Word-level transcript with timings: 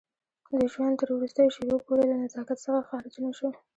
د 0.59 0.61
ژوند 0.71 0.95
تر 1.01 1.09
وروستیو 1.13 1.53
شېبو 1.55 1.77
پورې 1.85 2.03
له 2.09 2.15
نزاکت 2.21 2.57
څخه 2.65 2.87
خارج 2.89 3.13
نه 3.23 3.31
شو. 3.37 3.49